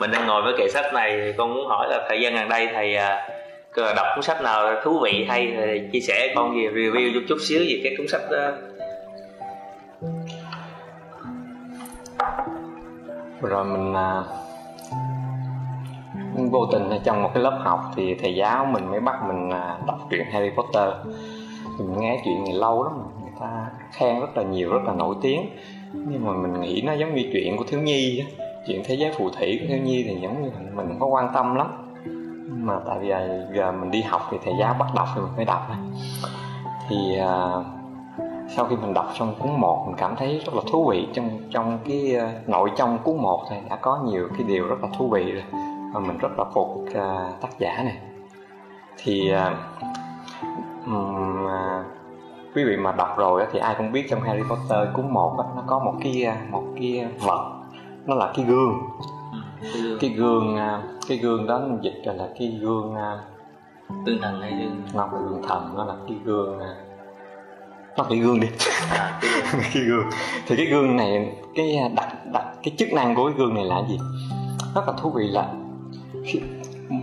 [0.00, 2.48] mình đang ngồi với kệ sách này thì con muốn hỏi là thời gian gần
[2.48, 3.28] đây thầy à,
[3.76, 5.52] đọc cuốn sách nào thú vị hay?
[5.56, 8.50] Thì chia sẻ con gì review chút chút xíu về cái cuốn sách đó.
[13.42, 14.22] Rồi mình à,
[16.50, 19.78] vô tình trong một cái lớp học thì thầy giáo mình mới bắt mình à,
[19.86, 20.88] đọc truyện Harry Potter.
[21.78, 22.92] Mình nghe chuyện này lâu lắm,
[23.22, 25.50] người ta khen rất là nhiều, rất là nổi tiếng.
[25.92, 29.12] Nhưng mà mình nghĩ nó giống như chuyện của thiếu nhi á chuyện thế giới
[29.18, 31.66] phù thủy của thiếu nhi thì giống như mình không có quan tâm lắm.
[32.48, 35.30] Mà tại vì à, giờ mình đi học thì thầy giáo bắt đọc thì mình
[35.36, 35.66] phải đọc
[36.88, 37.64] thì uh,
[38.56, 41.08] sau khi mình đọc xong cuốn một mình cảm thấy rất là thú vị.
[41.14, 44.76] Trong trong cái uh, nội trong cuốn một thì đã có nhiều cái điều rất
[44.82, 45.44] là thú vị rồi.
[45.94, 47.96] Và mình rất là phục uh, tác giả này.
[48.96, 49.52] Thì uh,
[50.86, 51.84] um, uh,
[52.54, 55.44] quý vị mà đọc rồi thì ai cũng biết trong Harry Potter cuốn một đó,
[55.56, 57.50] nó có một cái một cái vật
[58.06, 58.72] nó là cái gương.
[59.74, 60.56] Ừ, cái gương.
[61.08, 62.94] Cái gương đó mình dịch là cái gương
[64.06, 66.58] gương thần hay gương nó là gương thần nó là cái gương
[67.96, 68.48] nó cái gương đi.
[68.90, 69.60] À, cái, gương.
[69.74, 70.04] cái gương.
[70.46, 73.82] Thì cái gương này cái đặt đặt cái chức năng của cái gương này là
[73.88, 73.98] gì?
[74.74, 75.52] Rất là thú vị là
[76.24, 76.40] khi,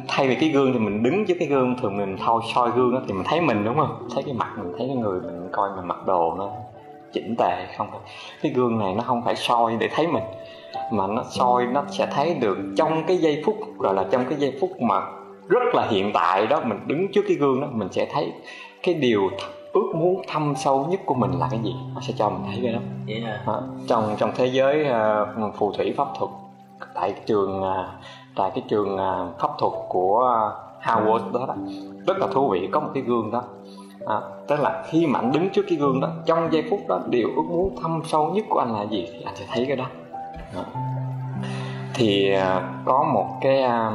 [0.07, 2.93] thay vì cái gương thì mình đứng trước cái gương thường mình thôi soi gương
[2.93, 4.07] đó thì mình thấy mình đúng không?
[4.13, 6.49] Thấy cái mặt mình thấy cái người mình coi mình mặc đồ nó
[7.13, 7.87] chỉnh tề không
[8.41, 10.23] cái gương này nó không phải soi để thấy mình
[10.91, 14.39] mà nó soi nó sẽ thấy được trong cái giây phút gọi là trong cái
[14.39, 15.01] giây phút mà
[15.47, 18.33] rất là hiện tại đó mình đứng trước cái gương đó mình sẽ thấy
[18.83, 19.29] cái điều
[19.73, 21.75] ước muốn thâm sâu nhất của mình là cái gì.
[21.95, 22.79] Nó sẽ cho mình thấy cái đó.
[23.07, 23.47] Yeah.
[23.47, 23.53] à,
[23.87, 24.85] trong trong thế giới
[25.47, 26.31] uh, phù thủy pháp thuật
[26.93, 27.85] tại trường uh,
[28.35, 31.55] tại cái trường uh, pháp thuật của uh, Howard đó, đó
[32.07, 33.43] rất là thú vị có một cái gương đó
[34.05, 34.15] à,
[34.47, 37.27] tức là khi mà anh đứng trước cái gương đó trong giây phút đó điều
[37.35, 39.07] ước muốn thâm sâu nhất của anh là gì?
[39.11, 39.85] Thì anh sẽ thấy cái đó.
[41.93, 43.91] Thì à, có một cái à,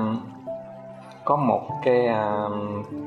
[1.25, 2.49] có một cái à,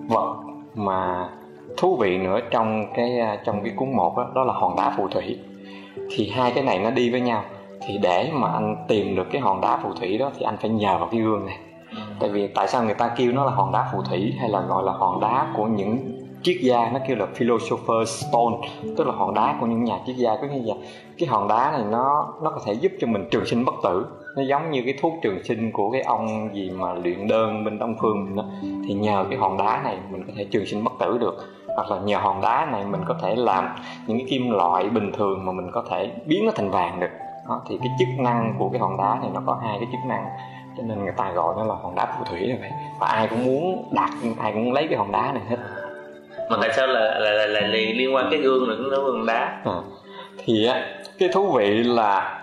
[0.08, 0.36] vật
[0.76, 1.30] mà
[1.78, 5.08] thú vị nữa trong cái trong cái cuốn một đó, đó là hòn đá phù
[5.08, 5.40] thủy.
[6.12, 7.44] Thì hai cái này nó đi với nhau.
[7.88, 10.70] Thì để mà anh tìm được cái hòn đá phù thủy đó thì anh phải
[10.70, 11.58] nhờ vào cái gương này.
[12.20, 14.62] Tại vì tại sao người ta kêu nó là hòn đá phù thủy hay là
[14.62, 19.14] gọi là hòn đá của những triết gia nó kêu là philosopher stone tức là
[19.14, 20.36] hòn đá của những nhà triết gia.
[20.42, 20.76] Có nghĩa là
[21.18, 24.06] cái hòn đá này nó nó có thể giúp cho mình trường sinh bất tử.
[24.36, 27.80] Nó giống như cái thuốc trường sinh của cái ông gì mà luyện đơn bên
[27.80, 28.44] đông phương mình đó.
[28.88, 31.36] thì nhờ cái hòn đá này mình có thể trường sinh bất tử được.
[31.76, 33.70] Hoặc là nhờ hòn đá này mình có thể làm
[34.08, 37.12] những cái kim loại bình thường mà mình có thể biến nó thành vàng được.
[37.48, 40.08] Đó, thì cái chức năng của cái hòn đá này nó có hai cái chức
[40.08, 40.26] năng.
[40.78, 43.28] Cho nên người ta gọi nó là hòn đá phù thủy này, vậy và ai
[43.28, 45.58] cũng muốn đặt ai cũng muốn lấy cái hòn đá này hết
[46.50, 49.26] mà tại sao là là, là, là, là liên quan cái gương nữa nấu gương
[49.26, 49.62] đá?
[49.66, 49.78] À,
[50.46, 50.84] thì á
[51.20, 52.42] cái thú vị là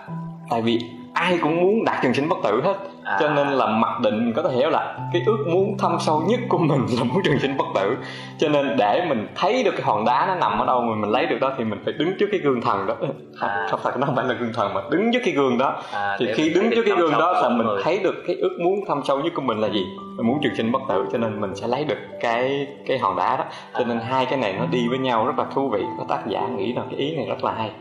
[0.49, 0.79] tại vì
[1.13, 2.75] ai cũng muốn đạt trường sinh bất tử hết
[3.07, 3.17] à.
[3.19, 6.39] cho nên là mặc định có thể hiểu là cái ước muốn thâm sâu nhất
[6.49, 7.97] của mình là muốn trường sinh bất tử.
[8.37, 11.11] Cho nên để mình thấy được cái hòn đá nó nằm ở đâu mà mình
[11.11, 12.95] lấy được đó thì mình phải đứng trước cái gương thần đó.
[13.39, 13.67] À.
[13.69, 15.81] không phải nó không phải là gương thần mà đứng trước cái gương đó.
[15.93, 18.79] À, thì khi đứng trước cái gương đó là mình thấy được cái ước muốn
[18.87, 19.85] thâm sâu nhất của mình là gì?
[20.17, 21.05] Mình muốn trường sinh bất tử.
[21.11, 23.43] Cho nên mình sẽ lấy được cái cái hòn đá đó.
[23.77, 25.81] Cho nên hai cái này nó đi với nhau rất là thú vị.
[25.99, 27.71] Và tác giả nghĩ là cái ý này rất là hay.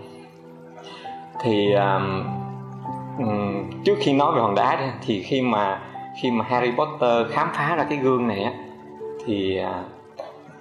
[1.43, 2.23] Thì um,
[3.85, 5.81] trước khi nói về hòn đá thì khi mà
[6.23, 8.53] khi mà Harry Potter khám phá ra cái gương này á
[9.27, 9.83] thì à,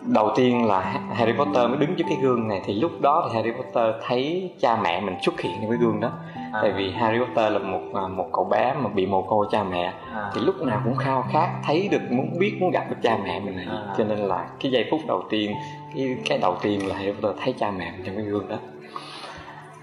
[0.02, 0.82] đầu tiên là
[1.14, 4.52] Harry Potter mới đứng trước cái gương này thì lúc đó thì Harry Potter thấy
[4.60, 6.60] cha mẹ mình xuất hiện trong cái gương đó à.
[6.62, 9.64] tại vì Harry Potter là một à, một cậu bé mà bị mồ côi cha
[9.64, 10.32] mẹ à.
[10.34, 13.40] thì lúc nào cũng khao khát thấy được muốn biết muốn gặp được cha mẹ
[13.40, 13.96] mình này à.
[13.98, 15.54] cho nên là cái giây phút đầu tiên
[15.96, 18.58] cái cái đầu tiên là Harry Potter thấy cha mẹ mình trong cái gương đó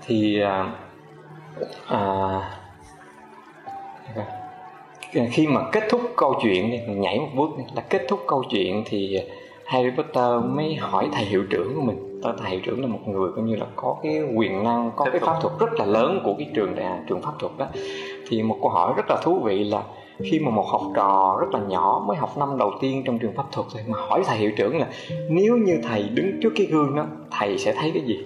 [0.07, 0.67] thì à,
[1.87, 2.41] à,
[4.15, 5.27] Vâng.
[5.31, 8.83] khi mà kết thúc câu chuyện mình nhảy một bước là kết thúc câu chuyện
[8.87, 9.19] thì
[9.65, 12.21] Harry Potter mới hỏi thầy hiệu trưởng của mình.
[12.23, 15.21] Thầy hiệu trưởng là một người coi như là có cái quyền năng, có cái
[15.21, 17.67] pháp thuật rất là lớn của cái trường đại, trường pháp thuật đó.
[18.29, 19.83] Thì một câu hỏi rất là thú vị là
[20.25, 23.33] khi mà một học trò rất là nhỏ mới học năm đầu tiên trong trường
[23.37, 24.87] pháp thuật thì mà hỏi thầy hiệu trưởng là,
[25.29, 28.19] nếu như thầy đứng trước cái gương đó, thầy sẽ thấy cái gì?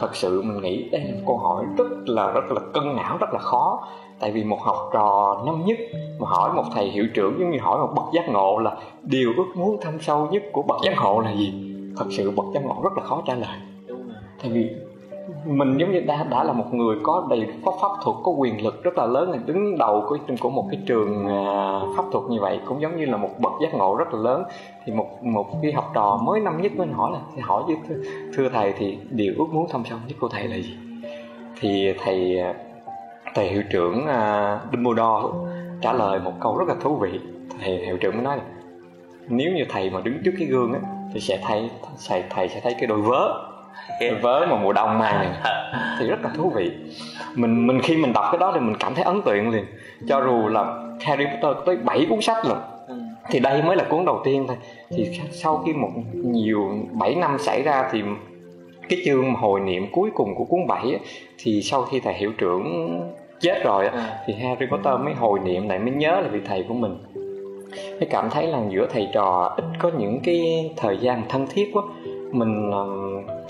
[0.00, 3.16] Thật sự mình nghĩ đây là một câu hỏi rất là rất là cân não
[3.20, 3.88] rất là khó.
[4.20, 5.78] Tại vì một học trò năm nhất
[6.18, 9.32] mà hỏi một thầy hiệu trưởng giống như hỏi một bậc giác ngộ là điều
[9.36, 11.54] ước muốn thâm sâu nhất của bậc giác ngộ là gì?
[11.96, 13.58] Thật sự bậc giác ngộ rất là khó trả lời.
[14.42, 14.70] Tại vì
[15.44, 18.64] mình giống như đã đã là một người có đầy có pháp thuật có quyền
[18.64, 22.24] lực rất là lớn là đứng đầu của của một cái trường à, pháp thuật
[22.30, 24.42] như vậy cũng giống như là một bậc giác ngộ rất là lớn.
[24.84, 27.76] Thì một một cái học trò mới năm nhất mới hỏi là thì hỏi với
[27.88, 27.94] thưa,
[28.34, 30.76] thưa thầy thì điều ước muốn thâm sâu nhất của thầy là gì?
[31.60, 32.54] Thì thầy à,
[33.34, 35.28] thầy hiệu trưởng uh, Dumbledore
[35.80, 37.20] trả lời một câu rất là thú vị.
[37.60, 38.42] Thầy hiệu trưởng mới nói là
[39.28, 40.80] nếu như thầy mà đứng trước cái gương á
[41.14, 41.70] thì sẽ thấy
[42.08, 43.55] thầy thầy sẽ thấy cái đôi vớ
[44.00, 45.28] đôi vớ mà mùa đông mang này.
[45.98, 46.70] Thì rất là thú vị.
[47.34, 49.64] Mình mình khi mình đọc cái đó thì mình cảm thấy ấn tượng liền.
[50.08, 50.64] Cho dù là
[51.00, 52.56] Harry Potter tới 7 cuốn sách rồi
[52.88, 52.94] ừ.
[53.30, 54.56] thì đây mới là cuốn đầu tiên thôi.
[54.90, 58.02] Thì sau khi một nhiều 7 năm xảy ra thì
[58.88, 60.98] cái chương hồi niệm cuối cùng của cuốn 7
[61.38, 63.00] thì sau khi thầy hiệu trưởng
[63.40, 63.98] chết rồi ừ.
[64.26, 66.98] thì Harry Potter mới hồi niệm lại mới nhớ là vị thầy của mình.
[67.90, 71.70] Mới cảm thấy là giữa thầy trò ít có những cái thời gian thân thiết
[71.74, 71.82] quá
[72.38, 72.70] mình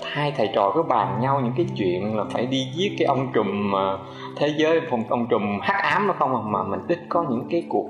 [0.03, 3.27] hai thầy trò cứ bàn nhau những cái chuyện là phải đi giết cái ông
[3.33, 3.97] trùm mà
[4.35, 7.47] thế giới phòng ông trùm hắc ám nó không à, mà mình ít có những
[7.49, 7.89] cái cuộc,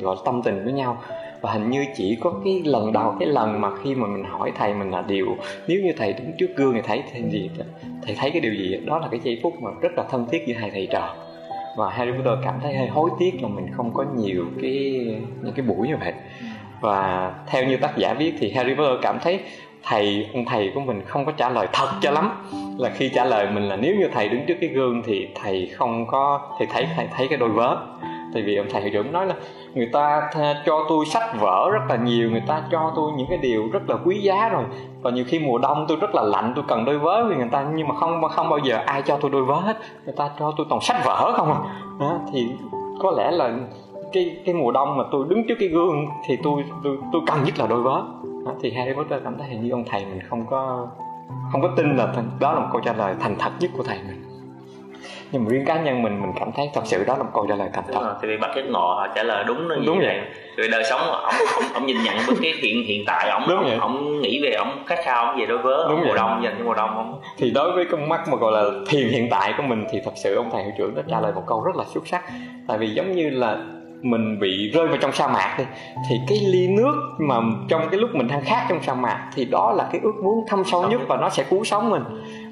[0.00, 0.98] gọi tâm tình với nhau.
[1.40, 4.52] Và hình như chỉ có cái lần đầu, cái lần mà khi mà mình hỏi
[4.58, 5.26] thầy mình là điều,
[5.68, 7.50] nếu như thầy đứng trước gương thì thấy thấy gì,
[8.02, 8.76] thầy thấy cái điều gì?
[8.86, 11.14] Đó là cái giây phút mà rất là thân thiết giữa hai thầy trò.
[11.76, 14.72] Và Harry Potter cảm thấy hơi hối tiếc là mình không có nhiều cái,
[15.42, 16.12] những cái buổi như vậy.
[16.80, 19.40] Và theo như tác giả viết thì Harry Potter cảm thấy
[19.88, 22.30] thầy ông thầy của mình không có trả lời thật cho lắm.
[22.78, 25.70] Là khi trả lời mình là nếu như thầy đứng trước cái gương thì thầy
[25.74, 27.76] không có thì thấy thầy thấy cái đôi vớ.
[28.34, 29.34] Tại vì ông thầy hiệu trưởng nói là
[29.74, 30.30] người ta
[30.66, 33.90] cho tôi sách vở rất là nhiều người ta cho tôi những cái điều rất
[33.90, 34.64] là quý giá rồi.
[35.02, 37.48] Và nhiều khi mùa đông tôi rất là lạnh tôi cần đôi vớ vì người
[37.52, 39.76] ta nhưng mà không không bao giờ ai cho tôi đôi vớ hết.
[40.04, 41.58] Người ta cho tôi toàn sách vở không à.
[42.00, 42.46] Đó, thì
[43.02, 43.52] có lẽ là
[44.12, 47.44] cái cái mùa đông mà tôi đứng trước cái gương thì tôi tôi tôi cần
[47.44, 48.02] nhất là đôi vớ
[48.48, 50.88] đó, thì Harry Potter cảm thấy hình như ông thầy mình không có
[51.52, 53.98] không có tin là đó là một câu trả lời thành thật nhất của thầy
[54.08, 54.24] mình.
[55.32, 57.46] Nhưng mà riêng cá nhân mình mình cảm thấy thật sự đó là một câu
[57.48, 58.16] trả lời thành thật.
[58.22, 60.20] Thì vì bác giác ngộ họ trả lời đúng đúng, đúng vậy
[60.56, 61.34] rồi đời sống ông, ông,
[61.74, 64.82] ông nhìn nhận với cái hiện hiện tại ông đúng ông, ông nghĩ về ông
[64.86, 67.50] khát khao ông về đối với đúng mùa đông dành cho mùa đông không thì
[67.50, 70.36] đối với con mắt mà gọi là thiền hiện tại của mình thì thật sự
[70.36, 72.22] ông thầy hiệu trưởng đã trả lời một câu rất là xuất sắc.
[72.68, 73.58] Tại vì giống như là
[74.02, 75.64] mình bị rơi vào trong sa mạc đi,
[76.08, 77.36] thì cái ly nước mà
[77.68, 80.44] trong cái lúc mình đang khát trong sa mạc thì đó là cái ước muốn
[80.48, 82.02] thâm sâu nhất và nó sẽ cứu sống mình.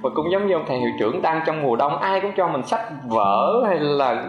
[0.02, 2.48] Và cũng giống như ông thầy hiệu trưởng đang trong mùa đông, ai cũng cho
[2.48, 4.28] mình sách vở hay là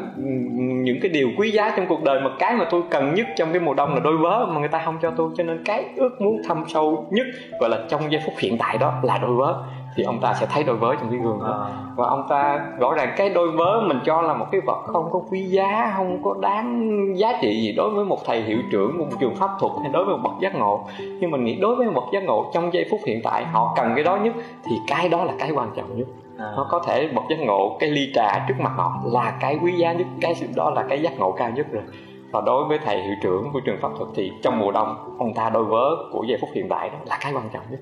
[0.84, 3.52] những cái điều quý giá trong cuộc đời, mà cái mà tôi cần nhất trong
[3.52, 5.30] cái mùa đông là đôi vớ mà người ta không cho tôi.
[5.38, 7.26] Cho nên cái ước muốn thâm sâu nhất
[7.60, 9.64] gọi là trong giây phút hiện tại đó là đôi vớ
[9.98, 11.76] thì ông ta sẽ thấy đôi vớ trong cái gương đó à.
[11.96, 15.10] và ông ta rõ ràng cái đôi vớ mình cho là một cái vật không
[15.12, 18.98] có quý giá không có đáng giá trị gì đối với một thầy hiệu trưởng
[18.98, 21.56] của một trường pháp thuật hay đối với một bậc giác ngộ nhưng mình nghĩ
[21.56, 24.18] đối với một bậc giác ngộ trong giây phút hiện tại họ cần cái đó
[24.18, 24.34] nhất
[24.64, 26.08] thì cái đó là cái quan trọng nhất
[26.38, 26.54] à.
[26.58, 29.72] nó có thể bậc giác ngộ cái ly trà trước mặt họ là cái quý
[29.72, 31.84] giá nhất cái sự đó là cái giác ngộ cao nhất rồi
[32.32, 35.34] và đối với thầy hiệu trưởng của trường pháp thuật thì trong mùa đông ông
[35.34, 37.80] ta đôi vớ của giây phút hiện tại đó là cái quan trọng nhất.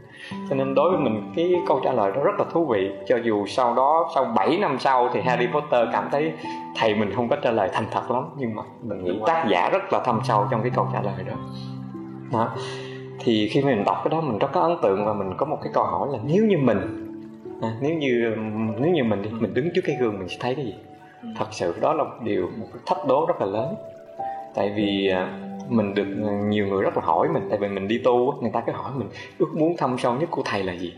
[0.50, 2.92] Cho nên đối với mình cái câu trả lời đó rất là thú vị.
[3.08, 6.34] Cho dù sau đó sau 7 năm sau thì Harry Potter cảm thấy
[6.76, 9.70] thầy mình không có trả lời thành thật lắm nhưng mà mình nghĩ tác giả
[9.70, 11.34] rất là thâm sâu trong cái câu trả lời đó.
[12.32, 12.50] Đó.
[13.20, 15.58] Thì khi mình đọc cái đó mình rất có ấn tượng và mình có một
[15.64, 17.02] cái câu hỏi là nếu như mình
[17.62, 18.36] à, nếu như
[18.80, 20.76] nếu như mình đi mình đứng trước cái gương mình sẽ thấy cái gì?
[21.22, 21.30] Ừ.
[21.38, 23.76] thật sự đó là một điều một cái thách đố rất là lớn
[24.56, 27.48] tại vì à, mình được à, nhiều người rất là hỏi mình.
[27.50, 29.08] Tại vì mình đi tu người ta cứ hỏi mình,
[29.40, 30.94] ước muốn thâm sâu nhất của thầy là gì?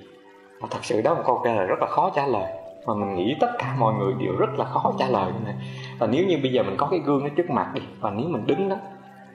[0.62, 2.54] Và thật sự đó một câu trả lời rất là khó trả lời.
[2.86, 5.54] Mà mình nghĩ tất cả mọi người đều rất là khó trả lời này.
[6.00, 8.30] Và nếu như bây giờ mình có cái gương ở trước mặt đi, và nếu
[8.30, 8.76] mình đứng đó,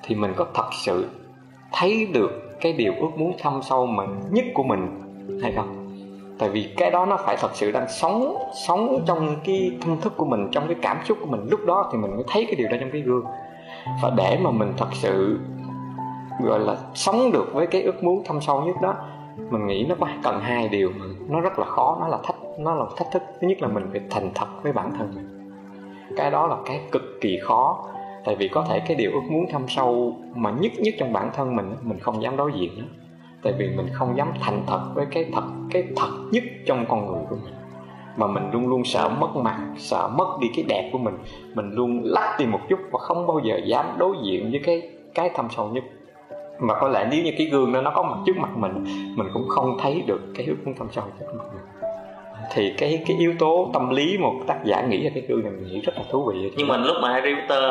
[0.02, 1.08] thì mình có thật sự
[1.73, 4.88] thấy được cái điều ước muốn thâm sâu mình nhất của mình
[5.42, 5.78] hay không?
[6.38, 10.12] Tại vì cái đó nó phải thật sự đang sống sống trong cái tâm thức
[10.16, 11.40] của mình, trong cái cảm xúc của mình.
[11.50, 13.25] Lúc đó thì mình mới thấy cái điều đó trong cái gương
[14.02, 15.40] và để mà mình thật sự,
[16.40, 18.94] gọi là, sống được với cái ước muốn thâm sâu nhất đó,
[19.50, 22.36] mình nghĩ nó có cần hai điều mà nó rất là khó, nó là thách,
[22.58, 23.22] nó là thách thức.
[23.40, 25.52] Thứ nhất là mình phải thành thật với bản thân mình.
[26.16, 27.84] Cái đó là cái cực kỳ khó,
[28.24, 31.30] tại vì có thể cái điều ước muốn thâm sâu mà nhất nhất trong bản
[31.34, 32.84] thân mình mình không dám đối diện đó
[33.42, 37.06] tại vì mình không dám thành thật với cái thật cái thật nhất trong con
[37.06, 37.54] người của mình
[38.16, 41.14] mà mình luôn luôn sợ mất mặt, sợ mất đi cái đẹp của mình.
[41.54, 44.90] Mình luôn lắc đi một chút và không bao giờ dám đối diện với cái
[45.14, 45.85] cái thâm sâu nhất.
[46.61, 48.85] Mà có lẽ nếu như cái gương đó nó có mặt trước mặt mình
[49.16, 51.81] mình cũng không thấy được cái hướng thâm sâu trước mặt mình
[52.54, 55.52] thì cái cái yếu tố tâm lý một tác giả nghĩ ra cái gương này
[55.52, 56.50] mình nghĩ rất là thú vị.
[56.56, 57.64] Nhưng mà lúc mà Harry Potter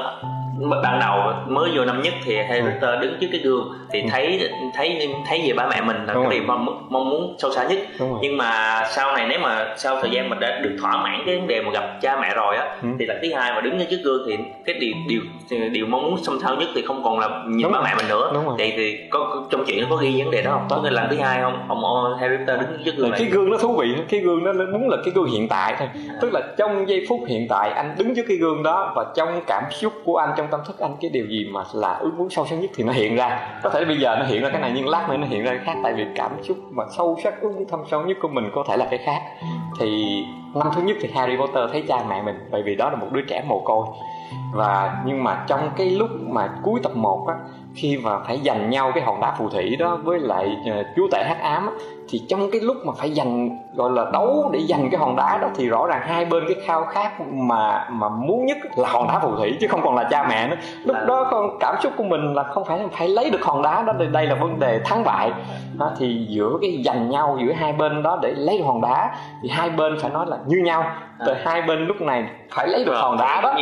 [0.69, 2.71] ban đầu mới vô năm nhất thì Harry ừ.
[2.73, 4.07] Potter đứng trước cái gương thì ừ.
[4.11, 7.51] thấy thấy thấy về ba mẹ mình là Đúng cái điều mong, mong muốn sâu
[7.51, 7.79] xa nhất.
[8.21, 11.37] Nhưng mà sau này nếu mà sau thời gian mình đã được thỏa mãn cái
[11.37, 12.87] vấn đề mà gặp cha mẹ rồi á ừ.
[12.99, 15.21] thì lần thứ hai mà đứng trước gương thì cái điều điều
[15.71, 18.05] điều mong muốn sâu xa nhất thì không còn là nhìn Đúng ba mẹ mình
[18.09, 18.43] nữa.
[18.57, 20.67] Vậy thì có trong chuyện nó có ghi vấn đề đó không?
[20.69, 21.65] Có nên lần thứ hai không?
[21.67, 21.81] Ông
[22.19, 24.97] Harry Potter đứng trước gương cái gương nó thú vị cái gương nó muốn là
[25.05, 25.87] cái gương hiện tại thôi.
[26.21, 29.41] Tức là trong giây phút hiện tại, anh đứng trước cái gương đó và trong
[29.47, 32.29] cảm xúc của anh, trong tâm thức anh, cái điều gì mà là ước muốn
[32.29, 33.59] sâu sắc nhất thì nó hiện ra.
[33.63, 35.51] Có thể bây giờ nó hiện ra cái này, nhưng lát nữa nó hiện ra
[35.51, 38.27] cái khác, tại vì cảm xúc mà sâu sắc, ước muốn thâm sâu nhất của
[38.27, 39.21] mình có thể là cái khác.
[39.79, 40.21] Thì
[40.55, 43.07] năm thứ nhất thì Harry Potter thấy cha mẹ mình, bởi vì đó là một
[43.11, 43.85] đứa trẻ mồ côi
[44.53, 47.35] và nhưng mà trong cái lúc mà cuối tập 1 á
[47.75, 50.85] khi mà phải giành nhau cái hòn đá phù thủy đó với lại ờ, uh,
[50.95, 51.73] chúa tể hắc ám á,
[52.09, 55.37] thì trong cái lúc mà phải giành gọi là đấu để giành cái hòn đá
[55.41, 59.07] đó thì rõ ràng hai bên cái khao khát mà mà muốn nhất là hòn
[59.07, 60.55] đá phù thủy chứ không còn là cha mẹ nữa.
[60.83, 63.61] Lúc đó con cảm xúc của mình là không phải là phải lấy được hòn
[63.61, 65.31] đá đó đây, đây là vấn đề thắng bại.
[65.77, 69.15] Đó, thì giữa cái giành nhau giữa hai bên đó để lấy được hòn đá
[69.43, 70.85] thì hai bên phải nói là như nhau
[71.25, 73.53] từ hai bên lúc này phải lấy được hòn đá đó.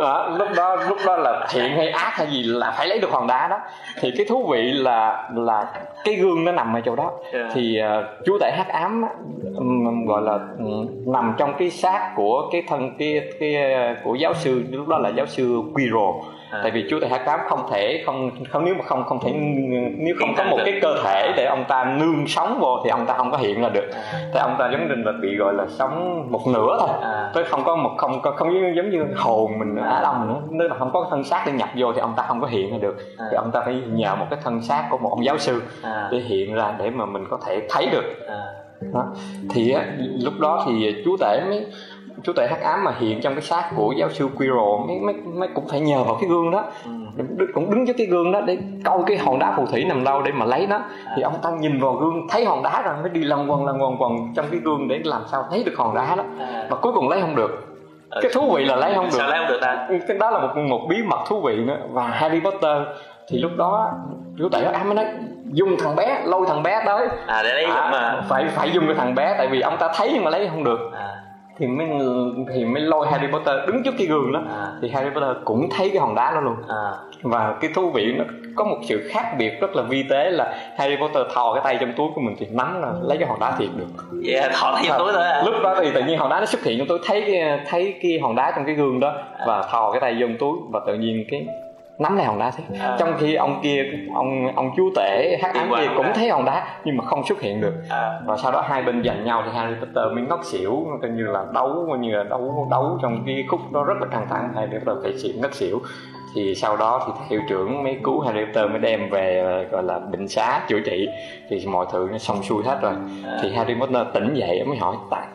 [0.00, 3.10] đó, lúc đó lúc đó là thiện hay ác hay gì là phải lấy được
[3.10, 3.58] hòn đá đó.
[4.00, 5.66] Thì cái thú vị là là
[6.04, 7.12] cái gương nó nằm ở chỗ đó.
[7.54, 9.04] Thì uh, chúa tể hắc ám
[9.56, 13.54] um, gọi là um, nằm trong cái xác của cái thân cái cái
[14.04, 16.10] của giáo sư lúc đó là giáo sư Quirrell
[16.54, 16.60] à.
[16.62, 19.32] tại vì chúa tể hắc ám không thể không không nếu mà không không thể
[19.98, 23.06] nếu không có một cái cơ thể để ông ta nương sống vô thì ông
[23.06, 24.02] ta không có hiện ra được à.
[24.32, 27.30] thì ông ta giống như là bị gọi là sống một nửa thôi à.
[27.34, 30.40] tới không có một không không, không giống, giống như hồn mình á đông nữa
[30.50, 32.72] nếu là không có thân xác để nhập vô thì ông ta không có hiện
[32.72, 33.26] ra được à.
[33.30, 36.08] thì ông ta phải nhờ một cái thân xác của một ông giáo sư à.
[36.12, 38.44] để hiện ra để mà mình có thể thấy được à.
[38.92, 39.06] đó.
[39.50, 39.84] thì á,
[40.22, 41.66] lúc đó thì chúa tể mới
[42.24, 44.86] chú tể hắc ám mà hiện trong cái xác của giáo sư Quirrell.
[44.88, 46.64] Mấy, mấy, mấy cũng phải nhờ vào cái gương đó.
[46.84, 47.46] Ừ.
[47.54, 50.22] cũng đứng trước cái gương đó để coi cái hòn đá phù thủy nằm đâu
[50.22, 50.80] để mà lấy nó.
[51.16, 53.82] Thì ông ta nhìn vào gương thấy hòn đá rồi mới đi lăn quần lăn
[53.82, 56.24] quần quần trong cái gương để làm sao thấy được hòn đá đó.
[56.38, 56.66] À.
[56.70, 57.66] mà cuối cùng lấy không được.
[58.10, 58.20] Ừ.
[58.22, 59.18] cái thú vị là lấy không được.
[59.18, 59.86] Sao lấy không được ta?
[59.88, 61.78] Ừ, cái đó là một một bí mật thú vị nữa.
[61.90, 62.82] Và Harry Potter
[63.28, 63.90] thì lúc đó
[64.38, 65.06] chú tể ám mới nói
[65.44, 67.08] dùng thằng bé lôi thằng bé tới.
[67.26, 68.22] À để lấy à, mà.
[68.28, 70.64] phải phải dùng cái thằng bé tại vì ông ta thấy nhưng mà lấy không
[70.64, 70.90] được.
[70.92, 71.23] À
[71.58, 71.86] thì mới
[72.54, 74.72] thì mới lôi Harry Potter đứng trước cái gương đó à.
[74.82, 76.92] thì Harry Potter cũng thấy cái hòn đá đó luôn à.
[77.22, 78.24] và cái thú vị nó
[78.56, 81.76] có một sự khác biệt rất là vi tế là Harry Potter thò cái tay
[81.80, 83.86] trong túi của mình thì nắm là lấy cái hòn đá thiệt được
[84.32, 85.42] yeah, thò tay trong túi thôi à.
[85.46, 87.94] lúc đó thì tự nhiên hòn đá nó xuất hiện trong túi thấy cái thấy
[88.02, 89.14] cái hòn đá trong cái gương đó
[89.46, 91.46] và thò cái tay vô trong túi và tự nhiên cái
[91.98, 92.64] nắm lại hòn đá thế.
[92.80, 92.96] À.
[92.98, 93.84] trong khi ông kia
[94.14, 97.40] ông ông chú tể hát ám kia cũng thấy hòn đá nhưng mà không xuất
[97.40, 97.74] hiện được.
[97.90, 98.20] À.
[98.26, 101.22] và sau đó hai bên giành nhau thì Harry Potter mới ngất xỉu coi như
[101.22, 104.52] là đấu coi như là đấu đấu trong cái khúc đó rất là căng thẳng.
[104.54, 105.80] Harry Potter phải xỉu ngất xỉu.
[106.34, 109.98] Thì sau đó thì hiệu trưởng mới cứu Harry Potter mới đem về gọi là
[109.98, 111.08] bệnh xá chữa trị.
[111.48, 112.94] Thì mọi thứ nó xong xuôi hết rồi.
[113.24, 113.38] À.
[113.42, 115.26] thì Harry Potter tỉnh dậy mới hỏi tại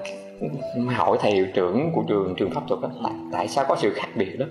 [0.96, 3.94] hỏi thầy hiệu trưởng của trường trường pháp thuật đó, tại, tại sao có sự
[3.96, 4.46] khác biệt đó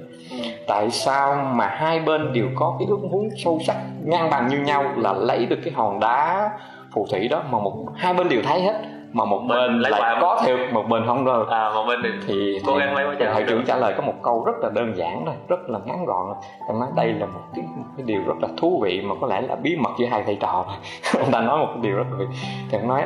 [0.68, 4.58] tại sao mà hai bên đều có cái ước muốn sâu sắc ngang bằng như
[4.58, 6.50] nhau là lấy được cái hòn đá
[6.92, 8.75] phù thủy đó mà một hai bên đều thấy hết
[9.12, 10.18] mà một bên lại qua.
[10.20, 13.28] có thiệt một bên không rồi à một bên thì, thì cố gắng lấy thầy,
[13.34, 16.04] thầy trưởng trả lời có một câu rất là đơn giản thôi rất là ngắn
[16.06, 16.26] gọn.
[16.68, 19.26] Em nói đây là một cái, một cái điều rất là thú vị mà có
[19.26, 20.66] lẽ là bí mật giữa hai thầy trò
[21.18, 22.26] ông ta nói một cái điều rất là vị.
[22.70, 23.02] Thì ông nói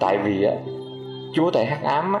[0.00, 0.46] tại vì
[1.34, 2.20] chúa tể hắc ám á,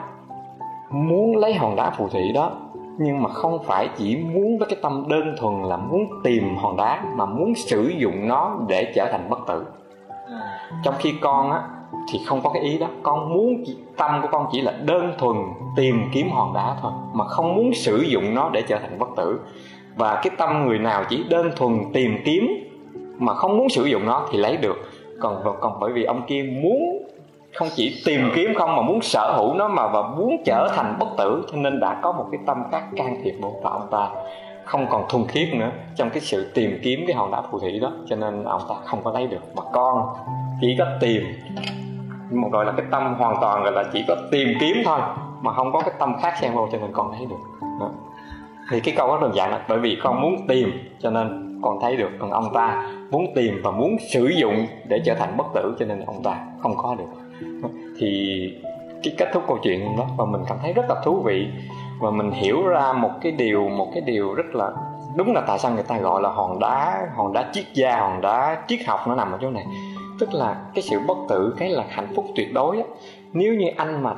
[0.90, 2.50] muốn lấy hòn đá phù thủy đó
[2.98, 6.76] nhưng mà không phải chỉ muốn với cái tâm đơn thuần là muốn tìm hòn
[6.76, 9.64] đá, mà muốn sử dụng nó để trở thành bất tử.
[10.84, 11.62] Trong khi con á,
[12.12, 12.86] thì không có cái ý đó.
[13.02, 13.64] Con muốn
[13.96, 15.36] tâm của con chỉ là đơn thuần
[15.76, 19.08] tìm kiếm hòn đá thôi, mà không muốn sử dụng nó để trở thành bất
[19.16, 19.40] tử.
[19.96, 22.48] Và cái tâm người nào chỉ đơn thuần tìm kiếm,
[23.18, 24.76] mà không muốn sử dụng nó thì lấy được.
[25.20, 27.07] Còn còn bởi vì ông kia muốn
[27.54, 30.96] không chỉ tìm kiếm không mà muốn sở hữu nó mà và muốn trở thành
[30.98, 31.46] bất tử.
[31.52, 34.08] Cho nên đã có một cái tâm khác can thiệp vào ông ta
[34.64, 37.78] không còn thuần khiết nữa trong cái sự tìm kiếm cái hòn đá phù thủy
[37.80, 37.92] đó.
[38.08, 39.56] Cho nên ông ta không có lấy được.
[39.56, 40.06] Mà con
[40.60, 41.22] chỉ có tìm,
[42.30, 45.00] một gọi là cái tâm hoàn toàn gọi là chỉ có tìm kiếm thôi,
[45.42, 47.36] mà không có cái tâm khác xen vô, cho nên con thấy được.
[47.80, 47.90] Đó.
[48.70, 51.78] thì cái câu rất đơn giản là bởi vì con muốn tìm, cho nên con
[51.80, 52.10] thấy được.
[52.18, 55.86] Còn ông ta muốn tìm và muốn sử dụng để trở thành bất tử, cho
[55.86, 57.27] nên ông ta không có được
[57.98, 58.40] thì
[59.02, 61.46] cái kết thúc câu chuyện đó và mình cảm thấy rất là thú vị.
[62.00, 64.70] Và mình hiểu ra một cái điều, một cái điều rất là
[65.16, 68.20] đúng là tại sao người ta gọi là hòn đá hòn đá triết gia, hòn
[68.20, 69.64] đá triết học nó nằm ở chỗ này.
[70.18, 72.84] Tức là cái sự bất tử, cái là hạnh phúc tuyệt đối á.
[73.32, 74.14] Nếu như anh mà,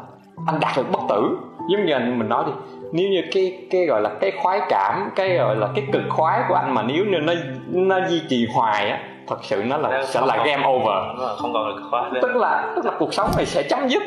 [0.47, 1.39] anh đạt được bất tử,
[1.71, 2.53] giống như anh mình nói đi,
[2.93, 6.43] nếu như cái cái gọi là cái khoái cảm, cái gọi là cái cực khoái
[6.49, 7.33] của anh mà nếu như nó
[7.73, 8.99] nó duy trì hoài á
[9.31, 11.19] thật sự nó là sẽ là game over.
[11.39, 14.03] không còn được khoái tức là tức là cuộc sống này sẽ chấm dứt.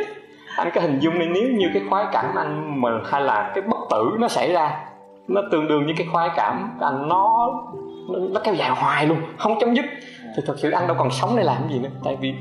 [0.57, 3.61] Anh có hình dung đi nếu như cái khoái cảm anh mà hay là cái
[3.61, 4.79] bất tử nó xảy ra
[5.27, 7.49] nó tương đương với cái khoái cảm anh nó
[8.07, 9.85] nó kéo dài hoài luôn không chấm dứt.
[10.35, 11.89] Thì thật sự anh đâu còn sống để làm gì nữa.
[12.03, 12.33] Tại vì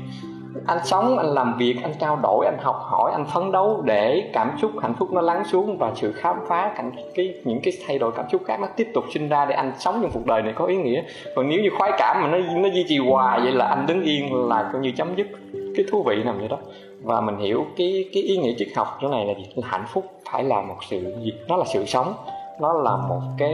[0.67, 4.29] anh sống, anh làm việc, anh trao đổi, anh học hỏi, anh phấn đấu để
[4.33, 7.73] cảm xúc, hạnh phúc nó lắng xuống và sự khám phá cảnh cái, những cái
[7.87, 10.25] thay đổi cảm xúc khác nó tiếp tục sinh ra để anh sống trong cuộc
[10.25, 11.03] đời này có ý nghĩa.
[11.35, 14.03] Còn nếu như khoái cảm mà nó nó duy trì hoài vậy là anh đứng
[14.03, 15.27] yên là coi như chấm dứt
[15.75, 16.57] cái thú vị nằm vậy đó.
[17.01, 19.45] Và mình hiểu cái cái ý nghĩa triết học chỗ này là gì?
[19.55, 22.13] Là hạnh phúc phải là một sự gì nó là sự sống,
[22.61, 23.53] nó là một cái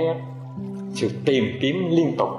[0.93, 2.29] sự tìm kiếm liên tục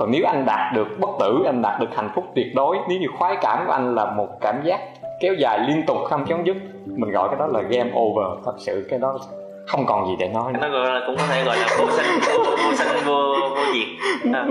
[0.00, 2.98] còn nếu anh đạt được bất tử anh đạt được hạnh phúc tuyệt đối nếu
[2.98, 4.80] như khoái cảm của anh là một cảm giác
[5.20, 8.44] kéo dài liên tục không chấm dứt mình gọi cái đó là game over.
[8.44, 9.18] Thật sự cái đó
[9.66, 12.06] không còn gì để nói nó gọi là cũng có thể gọi là vô sinh
[12.26, 14.34] vô, vô sinh vô vô diệt.
[14.34, 14.44] À.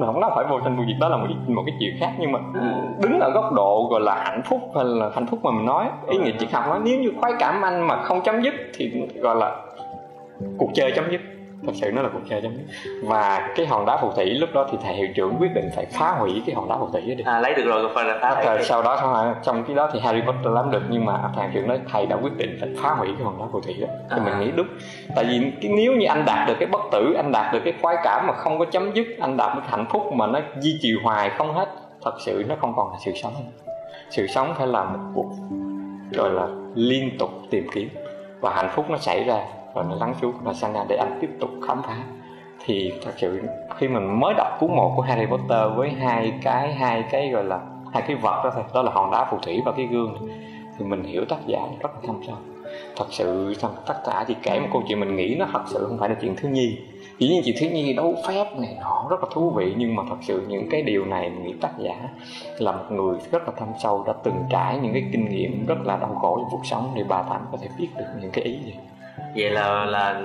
[0.06, 2.12] không nó phải vô sinh vô diệt đó là một một cái chuyện khác.
[2.18, 2.38] Nhưng mà
[3.02, 5.86] đứng ở góc độ gọi là hạnh phúc hay là hạnh phúc mà mình nói
[6.08, 8.92] ý nghĩa triết học nói nếu như khoái cảm anh mà không chấm dứt thì
[9.20, 9.56] gọi là
[10.58, 11.20] cuộc chơi chấm dứt
[11.66, 12.52] thật sự nó là cuộc chơi chấm
[13.02, 15.86] và cái hòn đá phù thủy lúc đó thì thầy hiệu trưởng quyết định phải
[15.86, 17.24] phá hủy cái hòn đá phù thủy đó đi.
[17.26, 20.00] À lấy được rồi phải là phá hủy sau đó không trong cái đó thì
[20.00, 22.90] Harry Potter làm được nhưng mà thầy trưởng nói thầy đã quyết định phải phá
[22.90, 23.86] hủy cái hòn đá phù thủy đó.
[24.10, 24.24] Thì à.
[24.24, 24.66] mình nghĩ đúng.
[25.16, 27.74] Tại vì cái nếu như anh đạt được cái bất tử anh đạt được cái
[27.82, 30.78] khoái cảm mà không có chấm dứt anh đạt được hạnh phúc mà nó duy
[30.82, 31.68] trì hoài không hết
[32.04, 33.32] thật sự nó không còn là sự sống.
[34.10, 35.30] Sự sống phải là một cuộc
[36.12, 37.88] gọi là liên tục tìm kiếm.
[38.40, 39.38] Và hạnh phúc nó xảy ra
[39.76, 41.96] rồi nó lắng xuống và sang ra để anh tiếp tục khám phá.
[42.64, 43.42] Thì thật sự
[43.76, 47.44] khi mình mới đọc cuốn một của Harry Potter với hai cái hai cái gọi
[47.44, 47.60] là
[47.92, 50.38] hai cái vật đó thôi đó là hòn đá phù thủy và cái gương này,
[50.78, 52.36] thì mình hiểu tác giả rất là thâm sâu.
[52.96, 53.54] Thật sự
[53.86, 56.14] tác giả thì kể một câu chuyện mình nghĩ nó thật sự không phải là
[56.20, 56.78] chuyện thiếu nhi.
[57.18, 60.02] Dĩ nhiên chuyện thiếu nhi đấu phép này nọ rất là thú vị nhưng mà
[60.08, 62.08] thật sự những cái điều này mình nghĩ tác giả
[62.58, 65.78] là một người rất là thâm sâu đã từng trải những cái kinh nghiệm rất
[65.84, 68.44] là đau khổ trong cuộc sống để bà thành có thể viết được những cái
[68.44, 68.74] ý gì
[69.36, 70.20] vậy là là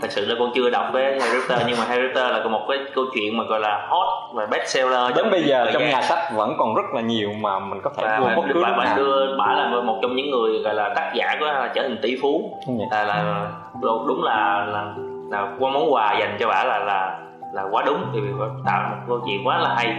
[0.00, 2.66] thật sự là con chưa đọc với Harry Potter nhưng mà Harry Potter là một
[2.68, 6.02] cái câu chuyện mà gọi là hot và best seller đến bây giờ trong nhà
[6.02, 8.96] sách vẫn còn rất là nhiều mà mình có thể mua bất cứ lúc nào.
[8.96, 12.16] đưa bả là một trong những người gọi là tác giả có trở thành tỷ
[12.22, 12.58] phú.
[12.90, 13.46] Là là
[13.82, 14.94] đúng là là
[15.30, 17.18] là qua món quà dành cho bả là là
[17.52, 18.20] là quá đúng thì
[18.64, 19.96] tạo một câu chuyện quá là hay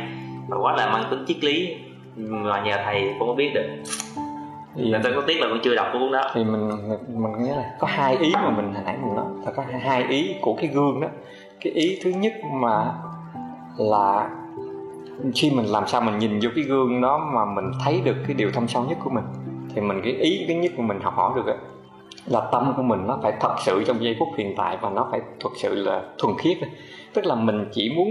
[0.49, 1.75] và quá là mang tính triết lý
[2.15, 3.65] mà nhờ thầy cũng có biết được
[4.75, 6.31] thì tôi có tiếc là con chưa đọc cuốn đó.
[6.33, 6.69] thì mình
[7.07, 9.25] mình nhớ là có hai ý mà mình hồi nãy mình nói.
[9.45, 11.07] Là có hai ý của cái gương đó.
[11.61, 12.93] Cái ý thứ nhất mà
[13.77, 14.29] là
[15.35, 18.33] khi mình làm sao mình nhìn vô cái gương đó mà mình thấy được cái
[18.33, 19.23] điều thâm sâu nhất của mình
[19.75, 21.57] thì mình cái ý cái nhất của mình học hỏi được ấy,
[22.25, 25.07] là tâm của mình nó phải thật sự trong giây phút hiện tại và nó
[25.11, 26.57] phải thật sự là thuần khiết
[27.13, 28.07] tức là mình chỉ muốn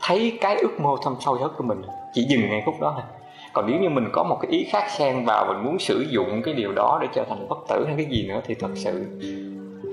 [0.00, 1.82] thấy cái ước mơ thâm sâu nhất của mình
[2.14, 3.21] chỉ dừng ngay phút đó thôi
[3.52, 6.42] còn nếu như mình có một cái ý khác xen vào mình muốn sử dụng
[6.44, 9.04] cái điều đó để trở thành bất tử hay cái gì nữa thì thật sự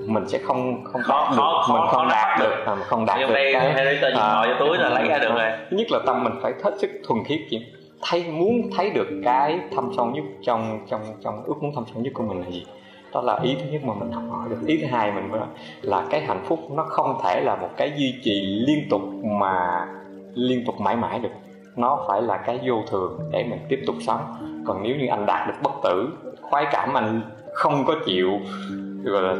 [0.06, 2.64] mình sẽ không không khó, được, khó, mình không đạt được.
[2.66, 5.50] à, không đạt được đây, cái tờ à, túi là lấy ra được rồi.
[5.70, 7.66] Thứ nhất là tâm mình phải hết sức thuần khiết chị
[8.02, 12.02] thấy muốn thấy được cái thâm sâu nhất trong trong trong ước muốn thâm sâu
[12.02, 12.66] nhất của mình là gì?
[13.12, 14.56] Đó là ý thứ nhất mà mình học hỏi được.
[14.66, 15.46] Ý thứ hai mình là,
[15.82, 19.02] là cái hạnh phúc nó không thể là một cái duy trì liên tục
[19.40, 19.86] mà
[20.34, 21.30] liên tục mãi mãi được
[21.80, 24.20] nó phải là cái vô thường để mình tiếp tục sống.
[24.66, 26.08] Còn nếu như anh đạt được bất tử
[26.40, 27.22] khoái cảm anh
[27.54, 28.30] không có chịu
[29.04, 29.34] gọi là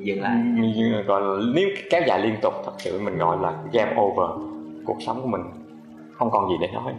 [0.00, 0.36] dừng lại.
[1.06, 4.30] gọi là nếu kéo dài liên tục thật sự mình gọi là game over
[4.86, 5.42] cuộc sống của mình.
[6.12, 6.92] Không còn gì để nói.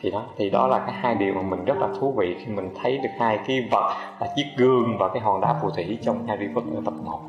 [0.00, 2.52] Thì đó thì đó là cái hai điều mà mình rất là thú vị khi
[2.52, 5.98] mình thấy được hai cái vật là chiếc gương và cái hòn đá phù thủy
[6.02, 7.20] trong Harry Potter tập 1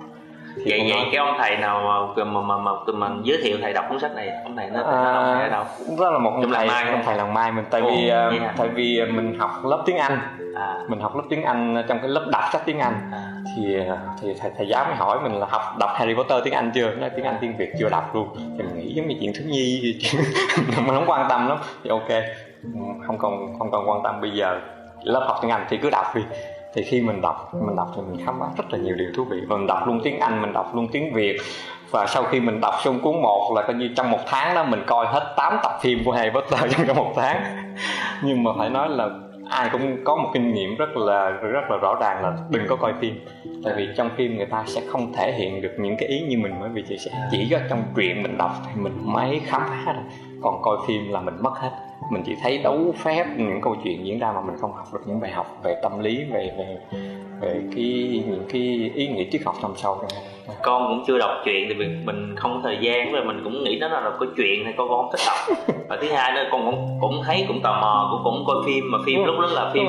[0.65, 1.81] vậy vậy cái ông thầy nào
[2.15, 4.83] mà mà mà, mà, mà giới thiệu thầy đọc cuốn sách này ông thầy nó
[4.83, 5.03] à,
[5.39, 5.63] ở đâu
[5.99, 8.51] đó là một ông thầy mai ông thầy làng mai mình tại Ồ, vì uh,
[8.57, 10.19] tại vì mình học lớp tiếng anh.
[10.55, 10.75] À.
[10.87, 12.93] mình học lớp tiếng anh trong cái lớp đọc sách tiếng anh.
[13.11, 13.31] À.
[13.55, 16.53] thì à, thì thầy, thầy giáo mới hỏi mình là học đọc Harry Potter tiếng
[16.53, 16.91] Anh chưa?
[16.95, 18.27] Nói tiếng Anh tiếng Việt chưa đọc luôn.
[18.35, 19.99] Thì mình nghĩ giống như chuyện thiếu nhi
[20.77, 21.57] mình không quan tâm lắm.
[21.83, 22.09] Thì ok
[23.07, 24.59] không còn không còn quan tâm bây giờ.
[25.03, 26.21] Lớp học tiếng Anh thì cứ đọc đi
[26.77, 29.23] thì khi mình đọc mình đọc thì mình khám phá rất là nhiều điều thú
[29.23, 29.37] vị.
[29.47, 31.37] Và mình đọc luôn tiếng anh, mình đọc luôn tiếng việt.
[31.91, 34.63] Và sau khi mình đọc xong cuốn một là coi như trong một tháng đó
[34.63, 37.43] mình coi hết 8 tập phim của Harry Potter trong một tháng.
[38.23, 39.09] Nhưng mà phải nói là
[39.49, 42.75] ai cũng có một kinh nghiệm rất là rất là rõ ràng là đừng có
[42.75, 43.25] coi phim.
[43.63, 46.37] Tại vì trong phim người ta sẽ không thể hiện được những cái ý như
[46.37, 49.61] mình, bởi vì chỉ sẽ chỉ có trong truyện mình đọc thì mình mới khám
[49.61, 51.71] phá được còn coi phim là mình mất hết
[52.11, 54.99] mình chỉ thấy đấu phép những câu chuyện diễn ra mà mình không học được
[55.05, 56.77] những bài học về tâm lý về về
[57.41, 60.21] về cái những cái ý nghĩa triết học thâm sâu trong
[60.61, 63.63] con cũng chưa đọc truyện thì mình mình không có thời gian và mình cũng
[63.63, 65.57] nghĩ nó là có chuyện hay con không thích đọc.
[65.89, 68.91] Và thứ hai nữa con cũng cũng thấy cũng tò mò cũng cũng coi phim
[68.91, 69.85] mà phim lúc đó là phim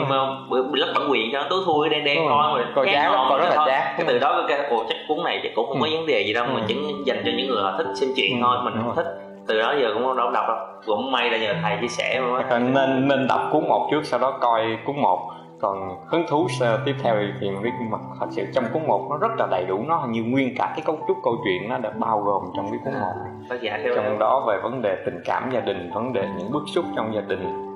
[0.51, 2.67] bị lắc bản quyền cho tối thui đen đen coi rồi.
[2.75, 5.41] coi chán lắm coi rất là chán cái từ đó cái ồ chắc cuốn này
[5.43, 7.75] chắc cũng không có vấn đề gì đâu mà chỉ dành cho những người họ
[7.79, 9.07] thích xem chuyện thôi mình không thích
[9.49, 10.57] từ đó giờ cũng không đọc đâu.
[10.87, 14.39] Cũng may là nhờ thầy chia sẻ nên nên đọc cuốn một trước sau đó
[14.41, 15.31] coi cuốn một.
[15.61, 16.47] Còn hứng thú
[16.85, 19.65] tiếp theo thì mình biết mà thật sự trong cuốn một nó rất là đầy
[19.69, 19.85] đủ.
[19.89, 22.81] Nó như nguyên cả cái cấu trúc câu chuyện nó đã bao gồm trong cái
[22.85, 23.15] cuốn một.
[23.97, 27.15] Trong đó về vấn đề tình cảm gia đình vấn đề những bức xúc trong
[27.15, 27.68] gia đình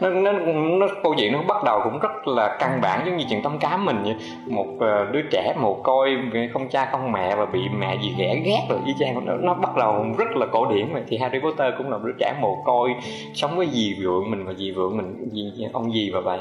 [0.00, 3.24] nó, nó, nó câu chuyện nó bắt đầu cũng rất là căn bản giống như
[3.30, 4.16] chuyện tấm cá mình vậy.
[4.46, 6.16] Một uh, đứa trẻ mồ côi
[6.52, 9.26] không cha không mẹ và bị mẹ gì ghẻ ghét rồi y chang.
[9.26, 11.02] Nó, nó bắt đầu rất là cổ điển vậy.
[11.08, 12.94] Thì Harry Potter cũng là một đứa trẻ mồ côi
[13.34, 16.38] sống với dì vượng mình và dì vượng mình dì, ông dì và bà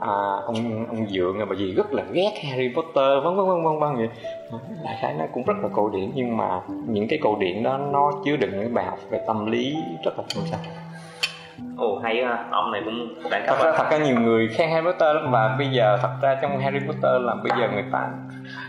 [0.00, 0.12] à,
[0.46, 3.78] ông ông dượng và bà dì rất là ghét Harry Potter vân vân vân vân
[3.78, 4.08] vân vậy.
[4.84, 7.78] Đại khái nó cũng rất là cổ điển nhưng mà những cái cổ điển đó
[7.78, 10.58] nó chứa đựng những bài học về tâm lý rất là sâu sắc
[11.76, 14.70] ồ hay ha ông này cũng đẳng cấp thật ra thật ra nhiều người khen
[14.70, 17.84] Harry Potter lắm và bây giờ thật ra trong Harry Potter là bây giờ người
[17.92, 18.08] ta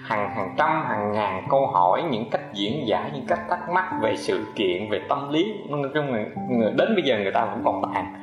[0.03, 3.85] hàng hàng trăm hàng ngàn câu hỏi những cách diễn giải những cách thắc mắc
[4.01, 5.53] về sự kiện về tâm lý.
[5.69, 8.13] Nói chung người, người đến bây giờ người ta vẫn còn bàn.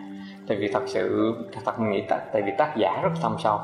[0.48, 3.58] Tại vì thật sự thật mình nghĩ tại, tại vì tác giả rất thâm sâu.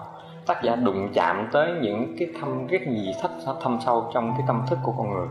[0.47, 3.31] Tác giả đụng chạm tới những cái thâm cái gì thất
[3.63, 5.29] thâm sâu trong cái tâm thức của con người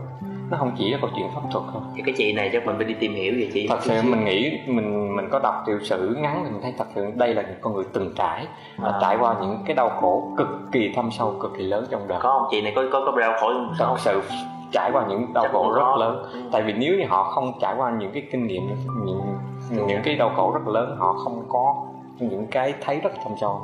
[0.50, 2.84] nó không chỉ là câu chuyện pháp thuật thôi cái chị này chắc mình phải
[2.84, 3.66] đi tìm hiểu về chị.
[3.68, 6.86] Thật sự mình nghĩ mình mình có đọc tiểu sử ngắn thì mình thấy thật
[6.94, 8.46] sự đây là những con người từng trải
[8.82, 8.98] à.
[9.00, 12.18] trải qua những cái đau khổ cực kỳ thâm sâu cực kỳ lớn trong đời.
[12.22, 12.48] Có không?
[12.50, 14.22] Chị này có có có đau khổ không thật sự
[14.72, 16.22] trải qua những đau khổ rất lớn.
[16.32, 16.40] Ừ.
[16.52, 18.62] tại vì nếu như họ không trải qua những cái kinh nghiệm
[19.04, 19.20] những
[19.86, 21.86] những cái đau khổ rất lớn họ không có
[22.18, 23.60] những cái thấy rất thâm sâu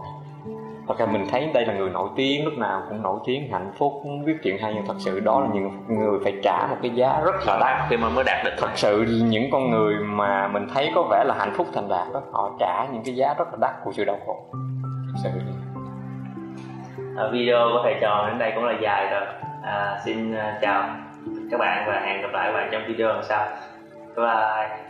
[0.88, 3.72] thật ra mình thấy đây là người nổi tiếng lúc nào cũng nổi tiếng hạnh
[3.78, 3.92] phúc
[4.24, 7.20] viết chuyện hay nhưng thật sự đó là những người phải trả một cái giá
[7.24, 7.90] rất là đắt.
[7.90, 11.24] Khi mà mới đạt được thật sự những con người mà mình thấy có vẻ
[11.26, 13.92] là hạnh phúc thành đạt đó họ trả những cái giá rất là đắt của
[13.92, 14.44] sự đau khổ.
[15.12, 15.30] Thật sự.
[17.16, 19.26] À, video của thầy trò đến đây cũng là dài rồi.
[19.62, 20.88] À, xin à, chào
[21.50, 23.46] các bạn và hẹn gặp lại các bạn trong video lần sau.
[24.16, 24.85] Bye bye